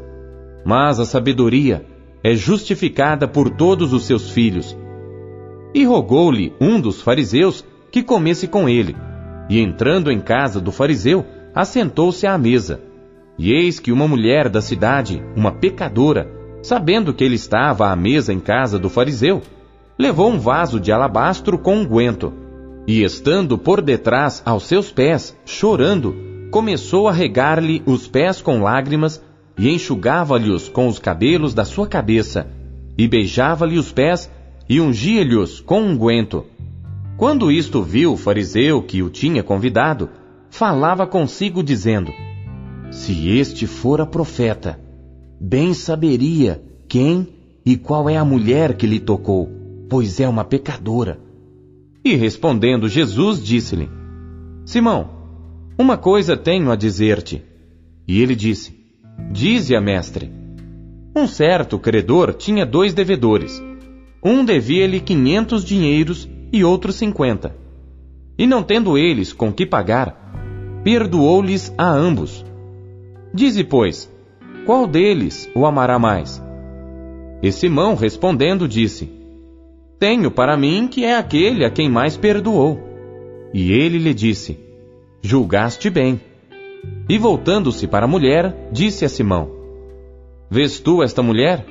Mas 0.64 0.98
a 0.98 1.04
sabedoria 1.04 1.84
é 2.22 2.34
justificada 2.34 3.28
por 3.28 3.50
todos 3.50 3.92
os 3.92 4.06
seus 4.06 4.30
filhos. 4.30 4.74
E 5.74 5.84
rogou-lhe 5.84 6.54
um 6.58 6.80
dos 6.80 7.02
fariseus 7.02 7.62
que 7.92 8.02
comesse 8.02 8.48
com 8.48 8.66
ele. 8.66 8.96
E 9.50 9.60
entrando 9.60 10.10
em 10.10 10.20
casa 10.20 10.58
do 10.58 10.72
fariseu, 10.72 11.22
assentou-se 11.54 12.26
à 12.26 12.38
mesa. 12.38 12.93
E 13.38 13.52
eis 13.52 13.80
que 13.80 13.90
uma 13.90 14.06
mulher 14.06 14.48
da 14.48 14.60
cidade, 14.60 15.22
uma 15.36 15.50
pecadora, 15.50 16.30
sabendo 16.62 17.12
que 17.12 17.24
ele 17.24 17.34
estava 17.34 17.88
à 17.88 17.96
mesa 17.96 18.32
em 18.32 18.40
casa 18.40 18.78
do 18.78 18.88
fariseu, 18.88 19.42
levou 19.98 20.30
um 20.30 20.38
vaso 20.38 20.78
de 20.78 20.92
alabastro 20.92 21.58
com 21.58 21.76
unguento, 21.78 22.32
e 22.86 23.02
estando 23.02 23.56
por 23.56 23.80
detrás 23.80 24.42
aos 24.44 24.66
seus 24.66 24.90
pés, 24.90 25.36
chorando, 25.44 26.14
começou 26.50 27.08
a 27.08 27.12
regar-lhe 27.12 27.82
os 27.86 28.06
pés 28.06 28.40
com 28.40 28.62
lágrimas 28.62 29.22
e 29.58 29.70
enxugava-lhes 29.70 30.68
com 30.68 30.86
os 30.86 30.98
cabelos 30.98 31.54
da 31.54 31.64
sua 31.64 31.86
cabeça, 31.86 32.48
e 32.96 33.08
beijava-lhe 33.08 33.78
os 33.78 33.92
pés, 33.92 34.30
e 34.68 34.80
ungia-lhes 34.80 35.60
com 35.60 35.80
unguento. 35.80 36.44
Quando 37.16 37.50
isto 37.50 37.82
viu 37.82 38.12
o 38.12 38.16
fariseu 38.16 38.82
que 38.82 39.02
o 39.02 39.10
tinha 39.10 39.42
convidado, 39.42 40.10
falava 40.50 41.06
consigo 41.06 41.62
dizendo: 41.62 42.12
Se 42.94 43.28
este 43.28 43.66
fora 43.66 44.06
profeta, 44.06 44.78
bem 45.40 45.74
saberia 45.74 46.62
quem 46.88 47.26
e 47.66 47.76
qual 47.76 48.08
é 48.08 48.16
a 48.16 48.24
mulher 48.24 48.76
que 48.76 48.86
lhe 48.86 49.00
tocou, 49.00 49.50
pois 49.90 50.20
é 50.20 50.28
uma 50.28 50.44
pecadora. 50.44 51.18
E 52.04 52.14
respondendo 52.14 52.88
Jesus, 52.88 53.42
disse-lhe: 53.42 53.90
Simão, 54.64 55.10
uma 55.76 55.96
coisa 55.96 56.36
tenho 56.36 56.70
a 56.70 56.76
dizer-te. 56.76 57.42
E 58.06 58.22
ele 58.22 58.36
disse: 58.36 58.72
Dize 59.32 59.74
a 59.74 59.80
mestre. 59.80 60.30
Um 61.16 61.26
certo 61.26 61.80
credor 61.80 62.32
tinha 62.32 62.64
dois 62.64 62.94
devedores. 62.94 63.60
Um 64.24 64.44
devia-lhe 64.44 65.00
quinhentos 65.00 65.64
dinheiros 65.64 66.28
e 66.52 66.62
outro 66.62 66.92
cinquenta. 66.92 67.56
E 68.38 68.46
não 68.46 68.62
tendo 68.62 68.96
eles 68.96 69.32
com 69.32 69.52
que 69.52 69.66
pagar, 69.66 70.80
perdoou-lhes 70.84 71.74
a 71.76 71.90
ambos. 71.90 72.44
Dize, 73.34 73.64
pois, 73.64 74.08
qual 74.64 74.86
deles 74.86 75.50
o 75.56 75.66
amará 75.66 75.98
mais? 75.98 76.40
E 77.42 77.50
Simão, 77.50 77.96
respondendo, 77.96 78.68
disse: 78.68 79.10
Tenho 79.98 80.30
para 80.30 80.56
mim 80.56 80.86
que 80.86 81.04
é 81.04 81.16
aquele 81.16 81.64
a 81.64 81.70
quem 81.70 81.90
mais 81.90 82.16
perdoou. 82.16 82.78
E 83.52 83.72
ele 83.72 83.98
lhe 83.98 84.14
disse: 84.14 84.56
Julgaste 85.20 85.90
bem. 85.90 86.20
E 87.08 87.18
voltando-se 87.18 87.88
para 87.88 88.04
a 88.04 88.08
mulher, 88.08 88.68
disse 88.70 89.04
a 89.04 89.08
Simão: 89.08 89.50
Vês 90.48 90.78
tu 90.78 91.02
esta 91.02 91.20
mulher? 91.20 91.66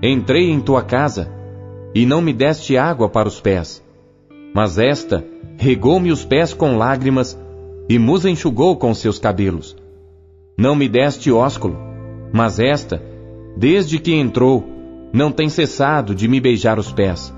Entrei 0.00 0.48
em 0.48 0.60
tua 0.60 0.82
casa, 0.82 1.28
e 1.92 2.06
não 2.06 2.22
me 2.22 2.32
deste 2.32 2.76
água 2.76 3.08
para 3.08 3.26
os 3.26 3.40
pés. 3.40 3.82
Mas 4.54 4.78
esta 4.78 5.24
regou-me 5.58 6.12
os 6.12 6.24
pés 6.24 6.54
com 6.54 6.76
lágrimas 6.76 7.36
e 7.88 7.98
mus 7.98 8.24
enxugou 8.24 8.76
com 8.76 8.94
seus 8.94 9.18
cabelos. 9.18 9.76
Não 10.58 10.74
me 10.74 10.88
deste 10.88 11.30
ósculo, 11.30 11.78
mas 12.32 12.58
esta, 12.58 13.00
desde 13.56 14.00
que 14.00 14.12
entrou, 14.12 14.68
não 15.12 15.30
tem 15.30 15.48
cessado 15.48 16.16
de 16.16 16.26
me 16.26 16.40
beijar 16.40 16.80
os 16.80 16.90
pés. 16.90 17.32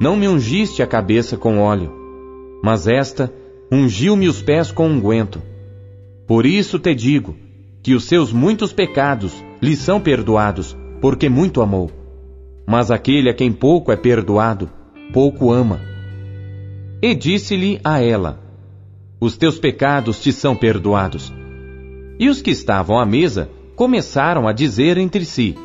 Não 0.00 0.16
me 0.16 0.26
ungiste 0.26 0.82
a 0.82 0.86
cabeça 0.86 1.36
com 1.36 1.60
óleo, 1.60 1.92
mas 2.60 2.88
esta 2.88 3.32
ungiu-me 3.70 4.26
os 4.26 4.42
pés 4.42 4.72
com 4.72 4.88
unguento. 4.88 5.40
Por 6.26 6.44
isso 6.44 6.76
te 6.76 6.92
digo 6.92 7.36
que 7.84 7.94
os 7.94 8.04
seus 8.06 8.32
muitos 8.32 8.72
pecados 8.72 9.32
lhe 9.62 9.76
são 9.76 10.00
perdoados, 10.00 10.76
porque 11.00 11.28
muito 11.28 11.62
amou. 11.62 11.88
Mas 12.66 12.90
aquele 12.90 13.30
a 13.30 13.34
quem 13.34 13.52
pouco 13.52 13.92
é 13.92 13.96
perdoado, 13.96 14.68
pouco 15.12 15.52
ama. 15.52 15.80
E 17.00 17.14
disse-lhe 17.14 17.78
a 17.84 18.00
ela: 18.00 18.40
Os 19.20 19.36
teus 19.36 19.56
pecados 19.56 20.20
te 20.20 20.32
são 20.32 20.56
perdoados. 20.56 21.32
E 22.18 22.28
os 22.28 22.40
que 22.40 22.50
estavam 22.50 22.98
à 22.98 23.04
mesa 23.04 23.50
começaram 23.74 24.46
a 24.46 24.52
dizer 24.52 24.98
entre 24.98 25.24
si: 25.24 25.56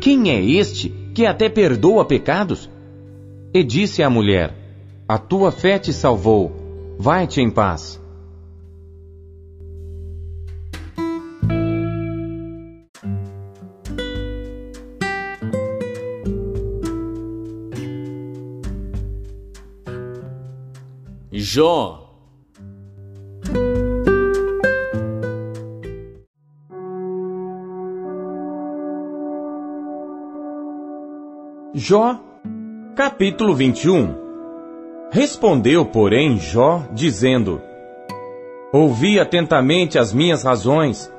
Quem 0.00 0.30
é 0.30 0.42
este 0.42 0.90
que 1.14 1.24
até 1.26 1.48
perdoa 1.48 2.04
pecados? 2.04 2.68
E 3.54 3.64
disse 3.64 4.02
à 4.02 4.10
mulher: 4.10 4.54
A 5.08 5.18
tua 5.18 5.50
fé 5.50 5.78
te 5.78 5.92
salvou, 5.92 6.52
vai-te 6.98 7.40
em 7.40 7.50
paz. 7.50 8.00
Jó. 21.32 22.07
Jó, 31.88 32.20
Capítulo 32.94 33.54
21 33.54 34.14
Respondeu, 35.10 35.86
porém, 35.86 36.36
Jó, 36.36 36.82
dizendo: 36.92 37.62
Ouvi 38.70 39.18
atentamente 39.18 39.98
as 39.98 40.12
minhas 40.12 40.42
razões, 40.42 41.10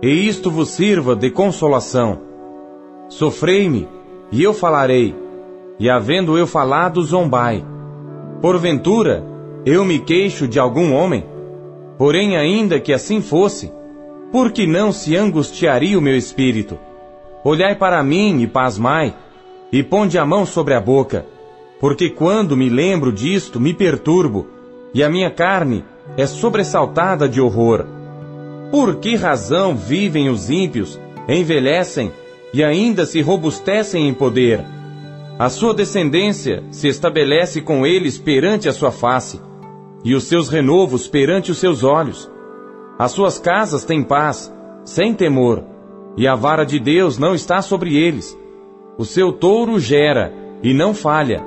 e 0.00 0.08
isto 0.08 0.48
vos 0.48 0.68
sirva 0.68 1.16
de 1.16 1.28
consolação. 1.28 2.20
Sofrei-me, 3.08 3.88
e 4.30 4.40
eu 4.44 4.54
falarei, 4.54 5.12
e 5.76 5.90
havendo 5.90 6.38
eu 6.38 6.46
falado, 6.46 7.02
zombai. 7.02 7.66
Porventura, 8.40 9.24
eu 9.64 9.84
me 9.84 9.98
queixo 9.98 10.46
de 10.46 10.60
algum 10.60 10.94
homem? 10.94 11.26
Porém, 11.98 12.36
ainda 12.36 12.78
que 12.78 12.92
assim 12.92 13.20
fosse, 13.20 13.72
por 14.30 14.52
que 14.52 14.68
não 14.68 14.92
se 14.92 15.16
angustiaria 15.16 15.98
o 15.98 16.00
meu 16.00 16.16
espírito? 16.16 16.78
Olhai 17.42 17.74
para 17.74 18.00
mim 18.04 18.40
e 18.40 18.46
pasmai, 18.46 19.12
e 19.72 19.82
ponde 19.82 20.18
a 20.18 20.24
mão 20.24 20.46
sobre 20.46 20.74
a 20.74 20.80
boca, 20.80 21.26
porque 21.80 22.08
quando 22.08 22.56
me 22.56 22.68
lembro 22.68 23.12
disto, 23.12 23.60
me 23.60 23.74
perturbo, 23.74 24.46
e 24.94 25.02
a 25.02 25.10
minha 25.10 25.30
carne 25.30 25.84
é 26.16 26.26
sobressaltada 26.26 27.28
de 27.28 27.40
horror. 27.40 27.84
Por 28.70 28.96
que 28.96 29.14
razão 29.14 29.76
vivem 29.76 30.28
os 30.28 30.48
ímpios, 30.48 30.98
envelhecem 31.28 32.12
e 32.52 32.64
ainda 32.64 33.04
se 33.04 33.20
robustecem 33.20 34.08
em 34.08 34.14
poder? 34.14 34.64
A 35.38 35.50
sua 35.50 35.74
descendência 35.74 36.64
se 36.70 36.88
estabelece 36.88 37.60
com 37.60 37.86
eles 37.86 38.16
perante 38.16 38.68
a 38.68 38.72
sua 38.72 38.90
face, 38.90 39.40
e 40.02 40.14
os 40.14 40.24
seus 40.24 40.48
renovos 40.48 41.06
perante 41.06 41.50
os 41.50 41.58
seus 41.58 41.82
olhos. 41.82 42.30
As 42.98 43.12
suas 43.12 43.38
casas 43.38 43.84
têm 43.84 44.02
paz, 44.02 44.50
sem 44.82 45.12
temor, 45.12 45.62
e 46.16 46.26
a 46.26 46.34
vara 46.34 46.64
de 46.64 46.78
Deus 46.78 47.18
não 47.18 47.34
está 47.34 47.60
sobre 47.60 47.96
eles. 47.96 48.36
O 48.98 49.04
seu 49.04 49.30
touro 49.30 49.78
gera, 49.78 50.32
e 50.62 50.72
não 50.72 50.94
falha. 50.94 51.42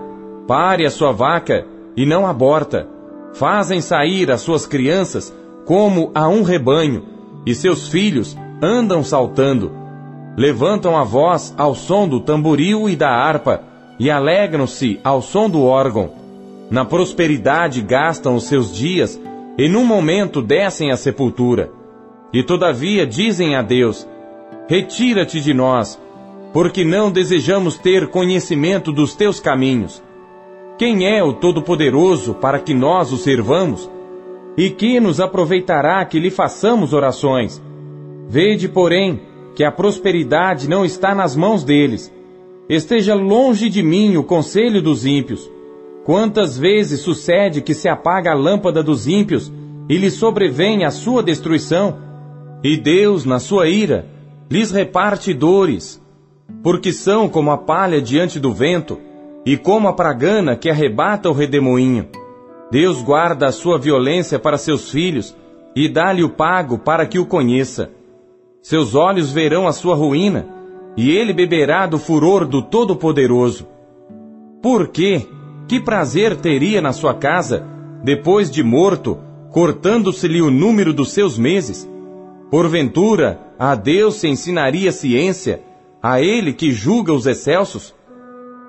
Pare 0.47 0.85
a 0.85 0.91
sua 0.91 1.11
vaca, 1.11 1.65
e 1.97 2.05
não 2.05 2.27
aborta. 2.27 2.87
Fazem 3.33 3.81
sair 3.81 4.31
as 4.31 4.41
suas 4.41 4.67
crianças 4.67 5.33
como 5.65 6.11
a 6.13 6.27
um 6.27 6.43
rebanho, 6.43 7.03
e 7.45 7.55
seus 7.55 7.87
filhos 7.87 8.37
andam 8.61 9.03
saltando. 9.03 9.71
Levantam 10.37 10.95
a 10.95 11.03
voz 11.03 11.53
ao 11.57 11.73
som 11.73 12.07
do 12.07 12.19
tamboril 12.19 12.87
e 12.87 12.95
da 12.95 13.09
harpa, 13.09 13.61
e 13.99 14.09
alegram-se 14.09 14.99
ao 15.03 15.21
som 15.21 15.49
do 15.49 15.63
órgão. 15.63 16.11
Na 16.69 16.85
prosperidade 16.85 17.81
gastam 17.81 18.35
os 18.35 18.43
seus 18.43 18.75
dias, 18.75 19.19
e 19.57 19.67
num 19.67 19.83
momento 19.83 20.41
descem 20.41 20.91
à 20.91 20.97
sepultura. 20.97 21.71
E 22.31 22.43
todavia 22.43 23.07
dizem 23.07 23.55
a 23.55 23.61
Deus: 23.61 24.07
Retira-te 24.67 25.41
de 25.41 25.53
nós, 25.53 25.99
porque 26.53 26.83
não 26.83 27.11
desejamos 27.11 27.77
ter 27.77 28.07
conhecimento 28.07 28.91
dos 28.91 29.15
teus 29.15 29.39
caminhos. 29.39 30.01
Quem 30.77 31.05
é 31.07 31.23
o 31.23 31.33
Todo-Poderoso 31.33 32.33
para 32.33 32.59
que 32.59 32.73
nós 32.73 33.11
o 33.11 33.17
servamos? 33.17 33.89
E 34.57 34.69
que 34.69 34.99
nos 34.99 35.19
aproveitará 35.19 36.03
que 36.05 36.19
lhe 36.19 36.29
façamos 36.29 36.93
orações? 36.93 37.61
Vede, 38.27 38.67
porém, 38.67 39.21
que 39.55 39.63
a 39.63 39.71
prosperidade 39.71 40.69
não 40.69 40.83
está 40.83 41.13
nas 41.13 41.35
mãos 41.35 41.63
deles. 41.63 42.11
Esteja 42.67 43.15
longe 43.15 43.69
de 43.69 43.81
mim 43.83 44.17
o 44.17 44.23
conselho 44.23 44.81
dos 44.81 45.05
ímpios 45.05 45.49
Quantas 46.09 46.57
vezes 46.57 47.01
sucede 47.01 47.61
que 47.61 47.75
se 47.75 47.87
apaga 47.87 48.31
a 48.31 48.35
lâmpada 48.35 48.81
dos 48.81 49.07
ímpios 49.07 49.53
e 49.87 49.95
lhes 49.95 50.13
sobrevém 50.13 50.83
a 50.83 50.89
sua 50.89 51.21
destruição? 51.21 51.99
E 52.63 52.75
Deus, 52.77 53.25
na 53.25 53.37
sua 53.37 53.67
ira, 53.67 54.07
lhes 54.49 54.71
reparte 54.71 55.35
dores, 55.35 55.98
porque 56.63 56.91
são 56.91 57.29
como 57.29 57.51
a 57.51 57.57
palha 57.57 58.01
diante 58.01 58.39
do 58.39 58.53
vento 58.53 58.99
e 59.45 59.57
como 59.57 59.87
a 59.87 59.93
pragana 59.93 60.55
que 60.55 60.69
arrebata 60.69 61.29
o 61.29 61.33
redemoinho. 61.33 62.07
Deus 62.71 63.01
guarda 63.01 63.47
a 63.47 63.51
sua 63.51 63.77
violência 63.77 64.37
para 64.37 64.57
seus 64.57 64.91
filhos 64.91 65.35
e 65.75 65.87
dá-lhe 65.87 66.23
o 66.23 66.29
pago 66.29 66.77
para 66.77 67.05
que 67.05 67.17
o 67.17 67.25
conheça. 67.25 67.91
Seus 68.61 68.93
olhos 68.93 69.31
verão 69.31 69.67
a 69.67 69.71
sua 69.71 69.95
ruína 69.95 70.45
e 70.95 71.09
ele 71.11 71.33
beberá 71.33 71.87
do 71.87 71.97
furor 71.97 72.45
do 72.45 72.61
Todo-Poderoso. 72.61 73.67
Por 74.61 74.89
quê? 74.89 75.25
Que 75.67 75.79
prazer 75.79 76.35
teria 76.35 76.81
na 76.81 76.91
sua 76.91 77.13
casa, 77.13 77.65
depois 78.03 78.51
de 78.51 78.61
morto, 78.63 79.17
cortando-se-lhe 79.51 80.41
o 80.41 80.51
número 80.51 80.93
dos 80.93 81.11
seus 81.11 81.37
meses? 81.37 81.89
Porventura, 82.51 83.39
a 83.57 83.75
Deus 83.75 84.15
se 84.15 84.27
ensinaria 84.27 84.91
ciência, 84.91 85.61
a 86.01 86.21
Ele 86.21 86.53
que 86.53 86.71
julga 86.71 87.13
os 87.13 87.25
excelsos? 87.25 87.93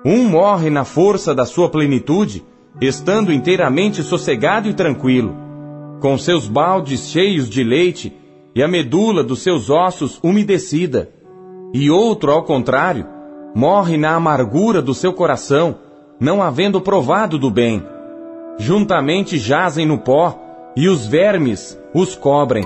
Um 0.05 0.27
morre 0.27 0.69
na 0.69 0.83
força 0.83 1.33
da 1.33 1.45
sua 1.45 1.69
plenitude, 1.69 2.43
estando 2.81 3.31
inteiramente 3.31 4.03
sossegado 4.03 4.67
e 4.67 4.73
tranquilo, 4.73 5.35
com 6.01 6.17
seus 6.17 6.47
baldes 6.47 7.09
cheios 7.09 7.49
de 7.49 7.63
leite 7.63 8.13
e 8.55 8.61
a 8.61 8.67
medula 8.67 9.23
dos 9.23 9.41
seus 9.41 9.69
ossos 9.69 10.19
umedecida. 10.23 11.09
E 11.73 11.89
outro, 11.89 12.31
ao 12.31 12.43
contrário, 12.43 13.05
morre 13.55 13.95
na 13.95 14.15
amargura 14.15 14.81
do 14.81 14.93
seu 14.93 15.13
coração, 15.13 15.77
não 16.19 16.41
havendo 16.41 16.81
provado 16.81 17.37
do 17.37 17.49
bem. 17.49 17.83
Juntamente 18.57 19.37
jazem 19.37 19.85
no 19.85 19.97
pó, 19.97 20.37
e 20.75 20.87
os 20.87 21.05
vermes 21.05 21.77
os 21.93 22.15
cobrem. 22.15 22.65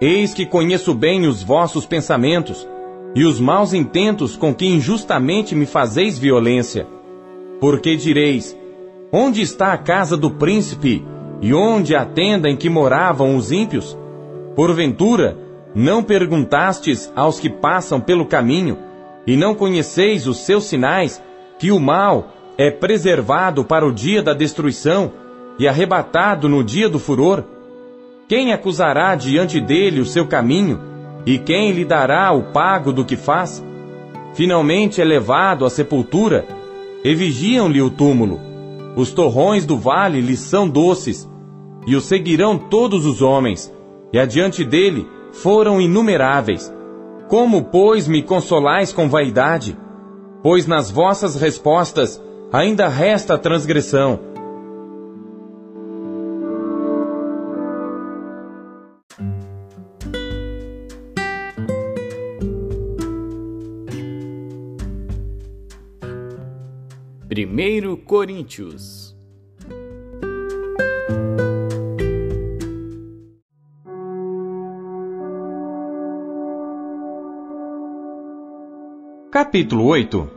Eis 0.00 0.34
que 0.34 0.46
conheço 0.46 0.94
bem 0.94 1.26
os 1.26 1.42
vossos 1.42 1.86
pensamentos, 1.86 2.66
e 3.14 3.24
os 3.24 3.38
maus 3.38 3.72
intentos 3.72 4.36
com 4.36 4.52
que 4.52 4.66
injustamente 4.66 5.54
me 5.54 5.66
fazeis 5.66 6.18
violência. 6.18 6.86
Porque 7.60 7.96
direis: 7.96 8.56
Onde 9.12 9.40
está 9.40 9.72
a 9.72 9.78
casa 9.78 10.16
do 10.16 10.30
príncipe, 10.30 11.04
e 11.40 11.54
onde 11.54 11.94
a 11.94 12.04
tenda 12.04 12.48
em 12.48 12.56
que 12.56 12.68
moravam 12.68 13.36
os 13.36 13.52
ímpios? 13.52 13.96
Porventura, 14.56 15.38
não 15.74 16.02
perguntastes 16.02 17.12
aos 17.14 17.38
que 17.38 17.48
passam 17.48 18.00
pelo 18.00 18.26
caminho, 18.26 18.78
e 19.26 19.36
não 19.36 19.54
conheceis 19.54 20.26
os 20.26 20.38
seus 20.38 20.64
sinais, 20.64 21.22
que 21.58 21.70
o 21.70 21.78
mal 21.78 22.32
é 22.58 22.70
preservado 22.70 23.64
para 23.64 23.86
o 23.86 23.92
dia 23.92 24.22
da 24.22 24.34
destruição 24.34 25.12
e 25.58 25.68
arrebatado 25.68 26.48
no 26.48 26.64
dia 26.64 26.88
do 26.88 26.98
furor? 26.98 27.44
Quem 28.28 28.52
acusará 28.52 29.14
diante 29.14 29.60
dele 29.60 30.00
o 30.00 30.06
seu 30.06 30.26
caminho? 30.26 30.93
E 31.26 31.38
quem 31.38 31.72
lhe 31.72 31.84
dará 31.84 32.32
o 32.32 32.52
pago 32.52 32.92
do 32.92 33.04
que 33.04 33.16
faz? 33.16 33.64
Finalmente 34.34 35.00
é 35.00 35.04
levado 35.04 35.64
à 35.64 35.70
sepultura, 35.70 36.46
e 37.02 37.14
vigiam-lhe 37.14 37.80
o 37.80 37.90
túmulo. 37.90 38.40
Os 38.96 39.12
torrões 39.12 39.64
do 39.64 39.76
vale 39.76 40.20
lhe 40.20 40.36
são 40.36 40.68
doces, 40.68 41.28
e 41.86 41.94
o 41.94 42.00
seguirão 42.00 42.58
todos 42.58 43.06
os 43.06 43.22
homens, 43.22 43.72
e 44.12 44.18
adiante 44.18 44.64
dele 44.64 45.06
foram 45.32 45.80
inumeráveis. 45.80 46.72
Como, 47.28 47.64
pois, 47.64 48.06
me 48.06 48.22
consolais 48.22 48.92
com 48.92 49.08
vaidade? 49.08 49.76
Pois 50.42 50.66
nas 50.66 50.90
vossas 50.90 51.36
respostas 51.36 52.22
ainda 52.52 52.88
resta 52.88 53.36
transgressão. 53.38 54.20
Primeiro 67.54 67.96
Coríntios 67.96 69.16
Capítulo 79.30 79.84
8 79.84 80.28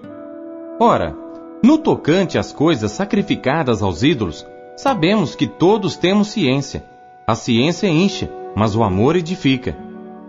Ora, 0.80 1.18
no 1.64 1.80
tocante 1.80 2.38
às 2.38 2.54
coisas 2.54 2.92
sacrificadas 2.92 3.82
aos 3.82 4.04
ídolos, 4.04 4.46
sabemos 4.76 5.34
que 5.34 5.48
todos 5.48 5.98
temos 5.98 6.28
ciência. 6.28 6.86
A 7.26 7.34
ciência 7.34 7.88
enche, 7.88 8.30
mas 8.56 8.76
o 8.76 8.84
amor 8.84 9.16
edifica. 9.16 9.76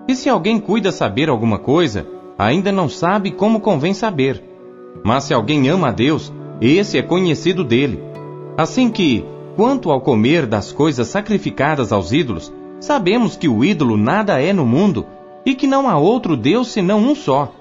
E 0.08 0.14
se 0.14 0.30
alguém 0.30 0.58
cuida 0.58 0.90
saber 0.90 1.28
alguma 1.28 1.58
coisa, 1.58 2.06
ainda 2.38 2.72
não 2.72 2.88
sabe 2.88 3.30
como 3.30 3.60
convém 3.60 3.92
saber. 3.92 4.42
Mas 5.04 5.24
se 5.24 5.34
alguém 5.34 5.68
ama 5.68 5.88
a 5.88 5.92
Deus, 5.92 6.32
esse 6.60 6.98
é 6.98 7.02
conhecido 7.02 7.62
dele. 7.62 8.02
Assim 8.56 8.90
que, 8.90 9.24
quanto 9.56 9.90
ao 9.90 10.00
comer 10.00 10.46
das 10.46 10.72
coisas 10.72 11.08
sacrificadas 11.08 11.92
aos 11.92 12.12
ídolos, 12.12 12.52
sabemos 12.80 13.36
que 13.36 13.48
o 13.48 13.64
ídolo 13.64 13.96
nada 13.96 14.40
é 14.40 14.52
no 14.52 14.66
mundo 14.66 15.06
e 15.44 15.54
que 15.54 15.66
não 15.66 15.88
há 15.88 15.96
outro 15.96 16.36
Deus 16.36 16.68
senão 16.68 17.00
um 17.00 17.14
só. 17.14 17.52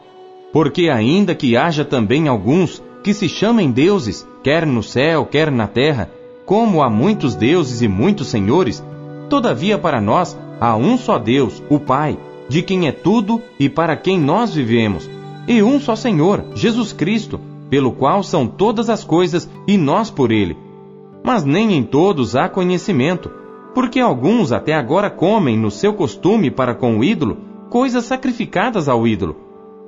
Porque 0.51 0.89
ainda 0.89 1.35
que 1.35 1.55
haja 1.55 1.85
também 1.85 2.27
alguns 2.27 2.81
que 3.03 3.13
se 3.13 3.29
chamem 3.29 3.71
deuses, 3.71 4.27
quer 4.43 4.65
no 4.65 4.81
céu, 4.81 5.25
quer 5.25 5.51
na 5.51 5.67
terra, 5.67 6.09
como 6.45 6.81
há 6.81 6.89
muitos 6.89 7.35
deuses 7.35 7.81
e 7.81 7.87
muitos 7.87 8.27
senhores, 8.27 8.83
todavia 9.29 9.77
para 9.77 10.01
nós 10.01 10.37
há 10.59 10.75
um 10.75 10.97
só 10.97 11.19
Deus, 11.19 11.61
o 11.69 11.79
Pai, 11.79 12.17
de 12.49 12.61
quem 12.61 12.87
é 12.87 12.91
tudo 12.91 13.41
e 13.59 13.69
para 13.69 13.95
quem 13.95 14.19
nós 14.19 14.53
vivemos, 14.53 15.09
e 15.47 15.61
um 15.61 15.79
só 15.79 15.95
Senhor, 15.95 16.45
Jesus 16.55 16.93
Cristo, 16.93 17.39
pelo 17.69 17.91
qual 17.91 18.23
são 18.23 18.47
todas 18.47 18.89
as 18.89 19.03
coisas 19.03 19.49
e 19.67 19.77
nós 19.77 20.09
por 20.09 20.31
ele. 20.31 20.57
Mas 21.23 21.43
nem 21.43 21.73
em 21.73 21.83
todos 21.83 22.35
há 22.35 22.47
conhecimento, 22.47 23.29
porque 23.73 23.99
alguns 23.99 24.51
até 24.51 24.73
agora 24.73 25.09
comem 25.09 25.57
no 25.57 25.69
seu 25.69 25.93
costume 25.93 26.49
para 26.49 26.73
com 26.73 26.97
o 26.97 27.03
ídolo 27.03 27.37
coisas 27.69 28.05
sacrificadas 28.05 28.87
ao 28.87 29.05
ídolo, 29.05 29.35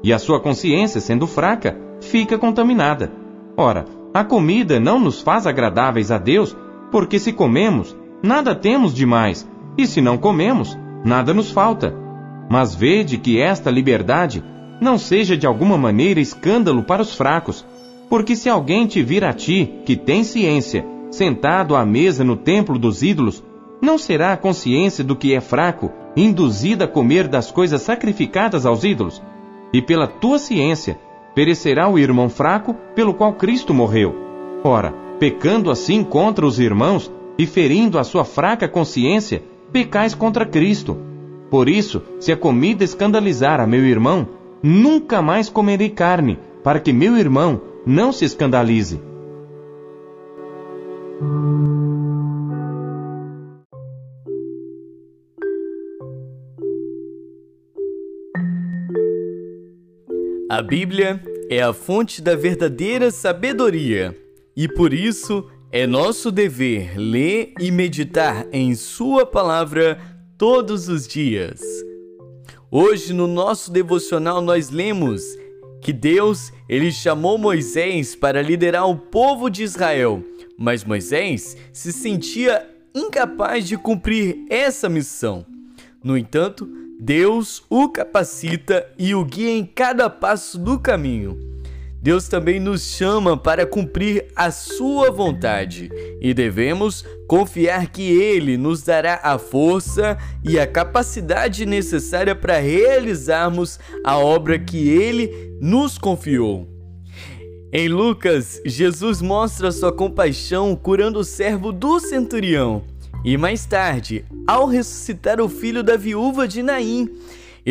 e 0.03 0.13
a 0.13 0.19
sua 0.19 0.39
consciência, 0.39 0.99
sendo 0.99 1.25
fraca, 1.25 1.77
fica 2.01 2.37
contaminada. 2.37 3.11
Ora, 3.55 3.85
a 4.13 4.23
comida 4.23 4.79
não 4.79 4.99
nos 4.99 5.21
faz 5.21 5.47
agradáveis 5.47 6.11
a 6.11 6.17
Deus, 6.17 6.55
porque 6.91 7.19
se 7.19 7.31
comemos, 7.31 7.95
nada 8.21 8.53
temos 8.55 8.93
demais, 8.93 9.49
e 9.77 9.85
se 9.85 10.01
não 10.01 10.17
comemos, 10.17 10.77
nada 11.05 11.33
nos 11.33 11.51
falta. 11.51 11.95
Mas 12.49 12.75
vede 12.75 13.17
que 13.17 13.39
esta 13.39 13.69
liberdade 13.69 14.43
não 14.79 14.97
seja 14.97 15.35
de 15.35 15.45
alguma 15.45 15.77
maneira 15.77 16.19
escândalo 16.19 16.83
para 16.83 17.01
os 17.01 17.15
fracos, 17.15 17.65
porque 18.09 18.35
se 18.35 18.49
alguém 18.49 18.87
te 18.87 19.03
vir 19.03 19.23
a 19.23 19.33
ti, 19.33 19.71
que 19.85 19.95
tem 19.95 20.23
ciência, 20.23 20.85
sentado 21.11 21.75
à 21.75 21.85
mesa 21.85 22.23
no 22.23 22.35
templo 22.35 22.79
dos 22.79 23.03
ídolos, 23.03 23.43
não 23.81 23.97
será 23.97 24.33
a 24.33 24.37
consciência 24.37 25.03
do 25.03 25.15
que 25.15 25.33
é 25.33 25.39
fraco 25.39 25.91
induzida 26.15 26.85
a 26.85 26.87
comer 26.87 27.27
das 27.27 27.51
coisas 27.51 27.81
sacrificadas 27.81 28.65
aos 28.65 28.83
ídolos? 28.83 29.21
E 29.71 29.81
pela 29.81 30.07
tua 30.07 30.39
ciência, 30.39 30.99
perecerá 31.35 31.87
o 31.87 31.99
irmão 31.99 32.29
fraco 32.29 32.75
pelo 32.95 33.13
qual 33.13 33.33
Cristo 33.33 33.73
morreu. 33.73 34.15
Ora, 34.63 34.93
pecando 35.19 35.69
assim 35.69 36.03
contra 36.03 36.45
os 36.45 36.59
irmãos 36.59 37.11
e 37.37 37.45
ferindo 37.45 37.99
a 37.99 38.03
sua 38.03 38.25
fraca 38.25 38.67
consciência, 38.67 39.43
pecais 39.71 40.15
contra 40.15 40.45
Cristo. 40.45 40.97
Por 41.49 41.69
isso, 41.69 42.01
se 42.19 42.31
a 42.31 42.37
comida 42.37 42.83
escandalizar 42.83 43.59
a 43.59 43.67
meu 43.67 43.85
irmão, 43.85 44.27
nunca 44.61 45.21
mais 45.21 45.49
comerei 45.49 45.89
carne, 45.89 46.37
para 46.63 46.79
que 46.79 46.93
meu 46.93 47.17
irmão 47.17 47.61
não 47.85 48.11
se 48.11 48.25
escandalize. 48.25 48.99
A 60.49 60.61
Bíblia 60.61 61.21
é 61.49 61.61
a 61.61 61.71
fonte 61.73 62.21
da 62.21 62.35
verdadeira 62.35 63.11
sabedoria 63.11 64.17
e 64.55 64.67
por 64.67 64.93
isso 64.93 65.47
é 65.71 65.85
nosso 65.85 66.31
dever 66.31 66.97
ler 66.97 67.53
e 67.59 67.71
meditar 67.71 68.47
em 68.51 68.75
Sua 68.75 69.25
palavra 69.25 69.99
todos 70.37 70.89
os 70.89 71.07
dias. 71.07 71.61
Hoje, 72.71 73.13
no 73.13 73.25
nosso 73.25 73.71
devocional, 73.71 74.41
nós 74.41 74.69
lemos 74.69 75.23
que 75.81 75.91
Deus 75.91 76.53
ele 76.67 76.91
chamou 76.91 77.35
Moisés 77.35 78.15
para 78.15 78.43
liderar 78.43 78.87
o 78.87 78.95
povo 78.95 79.49
de 79.49 79.63
Israel, 79.63 80.23
mas 80.55 80.83
Moisés 80.83 81.57
se 81.73 81.91
sentia 81.91 82.69
incapaz 82.93 83.67
de 83.67 83.75
cumprir 83.75 84.45
essa 84.51 84.87
missão. 84.87 85.43
No 86.03 86.15
entanto, 86.15 86.69
Deus 86.99 87.63
o 87.71 87.89
capacita 87.89 88.87
e 88.99 89.15
o 89.15 89.25
guia 89.25 89.49
em 89.49 89.65
cada 89.65 90.07
passo 90.07 90.59
do 90.59 90.79
caminho. 90.79 91.48
Deus 92.01 92.29
também 92.29 92.59
nos 92.59 92.81
chama 92.81 93.35
para 93.35 93.65
cumprir 93.65 94.27
a 94.35 94.51
Sua 94.51 95.11
vontade 95.11 95.89
e 96.21 96.33
devemos 96.33 97.05
confiar 97.27 97.89
que 97.91 98.03
Ele 98.03 98.57
nos 98.57 98.83
dará 98.83 99.19
a 99.21 99.37
força 99.37 100.17
e 100.43 100.57
a 100.57 100.65
capacidade 100.65 101.65
necessária 101.65 102.33
para 102.33 102.59
realizarmos 102.59 103.79
a 104.03 104.17
obra 104.17 104.57
que 104.57 104.89
Ele 104.89 105.57
nos 105.61 105.97
confiou. 105.97 106.67
Em 107.71 107.87
Lucas, 107.87 108.61
Jesus 108.65 109.21
mostra 109.21 109.71
sua 109.71 109.91
compaixão 109.91 110.75
curando 110.75 111.19
o 111.19 111.23
servo 111.23 111.71
do 111.71 111.99
centurião 111.99 112.83
e 113.23 113.37
mais 113.37 113.65
tarde, 113.65 114.25
ao 114.47 114.65
ressuscitar 114.65 115.41
o 115.41 115.49
filho 115.49 115.83
da 115.83 115.97
viúva 115.97 116.47
de 116.47 116.63
Naim. 116.63 117.09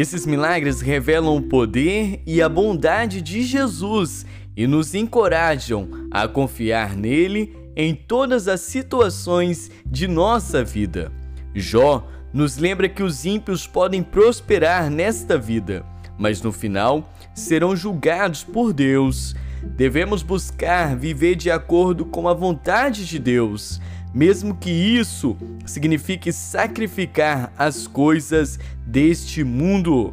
Esses 0.00 0.24
milagres 0.24 0.80
revelam 0.80 1.36
o 1.36 1.42
poder 1.42 2.22
e 2.24 2.40
a 2.40 2.48
bondade 2.48 3.20
de 3.20 3.42
Jesus 3.42 4.24
e 4.56 4.64
nos 4.64 4.94
encorajam 4.94 5.88
a 6.08 6.28
confiar 6.28 6.94
nele 6.94 7.52
em 7.74 7.96
todas 7.96 8.46
as 8.46 8.60
situações 8.60 9.72
de 9.84 10.06
nossa 10.06 10.62
vida. 10.62 11.10
Jó 11.52 12.06
nos 12.32 12.58
lembra 12.58 12.88
que 12.88 13.02
os 13.02 13.26
ímpios 13.26 13.66
podem 13.66 14.00
prosperar 14.00 14.88
nesta 14.88 15.36
vida, 15.36 15.84
mas 16.16 16.40
no 16.42 16.52
final 16.52 17.12
serão 17.34 17.74
julgados 17.74 18.44
por 18.44 18.72
Deus. 18.72 19.34
Devemos 19.64 20.22
buscar 20.22 20.96
viver 20.96 21.34
de 21.34 21.50
acordo 21.50 22.04
com 22.04 22.28
a 22.28 22.34
vontade 22.34 23.04
de 23.04 23.18
Deus 23.18 23.80
mesmo 24.18 24.52
que 24.52 24.68
isso 24.68 25.36
signifique 25.64 26.32
sacrificar 26.32 27.52
as 27.56 27.86
coisas 27.86 28.58
deste 28.84 29.44
mundo. 29.44 30.12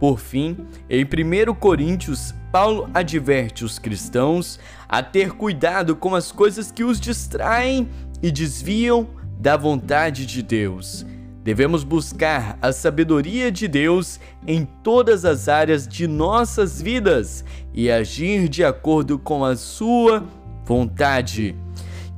Por 0.00 0.18
fim, 0.18 0.56
em 0.88 1.04
1 1.04 1.54
Coríntios, 1.56 2.34
Paulo 2.50 2.88
adverte 2.94 3.62
os 3.62 3.78
cristãos 3.78 4.58
a 4.88 5.02
ter 5.02 5.32
cuidado 5.32 5.94
com 5.94 6.14
as 6.14 6.32
coisas 6.32 6.72
que 6.72 6.82
os 6.82 6.98
distraem 6.98 7.90
e 8.22 8.30
desviam 8.30 9.06
da 9.38 9.54
vontade 9.54 10.24
de 10.24 10.42
Deus. 10.42 11.04
Devemos 11.44 11.84
buscar 11.84 12.56
a 12.62 12.72
sabedoria 12.72 13.52
de 13.52 13.68
Deus 13.68 14.18
em 14.46 14.66
todas 14.82 15.26
as 15.26 15.46
áreas 15.46 15.86
de 15.86 16.06
nossas 16.06 16.80
vidas 16.80 17.44
e 17.74 17.90
agir 17.90 18.48
de 18.48 18.64
acordo 18.64 19.18
com 19.18 19.44
a 19.44 19.56
sua 19.56 20.24
vontade 20.64 21.54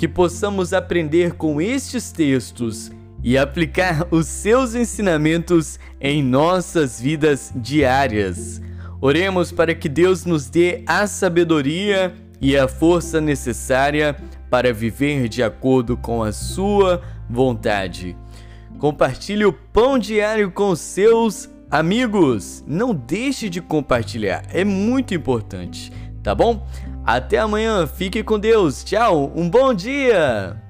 que 0.04 0.08
possamos 0.08 0.74
aprender 0.74 1.32
com 1.32 1.62
estes 1.62 2.12
textos 2.12 2.92
e 3.22 3.38
aplicar 3.38 4.06
os 4.10 4.26
seus 4.26 4.74
ensinamentos 4.74 5.78
em 5.98 6.22
nossas 6.22 7.00
vidas 7.00 7.50
diárias. 7.56 8.60
Oremos 9.00 9.50
para 9.50 9.74
que 9.74 9.88
Deus 9.88 10.26
nos 10.26 10.50
dê 10.50 10.82
a 10.86 11.06
sabedoria 11.06 12.14
e 12.38 12.54
a 12.54 12.68
força 12.68 13.18
necessária 13.18 14.14
para 14.50 14.74
viver 14.74 15.26
de 15.26 15.42
acordo 15.42 15.96
com 15.96 16.22
a 16.22 16.32
Sua 16.32 17.00
vontade. 17.30 18.14
Compartilhe 18.78 19.46
o 19.46 19.54
pão 19.54 19.98
diário 19.98 20.50
com 20.50 20.76
seus 20.76 21.48
amigos. 21.70 22.62
Não 22.66 22.92
deixe 22.94 23.48
de 23.48 23.62
compartilhar, 23.62 24.44
é 24.52 24.66
muito 24.66 25.14
importante, 25.14 25.90
tá 26.22 26.34
bom? 26.34 26.66
Até 27.06 27.38
amanhã, 27.38 27.86
fique 27.86 28.22
com 28.22 28.38
Deus. 28.38 28.82
Tchau, 28.82 29.30
um 29.36 29.48
bom 29.48 29.74
dia! 29.74 30.63